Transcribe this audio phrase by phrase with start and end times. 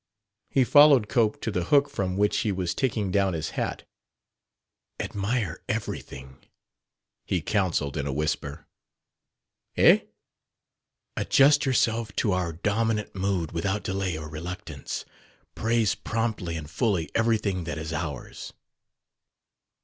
[0.49, 3.87] He followed Cope to the hook from which he was taking down his hat.
[4.99, 6.39] "Admire everything,"
[7.23, 8.65] he counselled in a whisper.
[9.77, 9.99] "Eh?"
[11.15, 15.05] "Adjust yourself to our dominant mood without delay or reluctance.
[15.53, 18.53] Praise promptly and fully everything that is ours."